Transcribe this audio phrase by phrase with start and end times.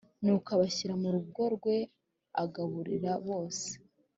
[0.23, 1.77] Nuko abashyira mu rugo rwe
[2.43, 3.67] agaburira bose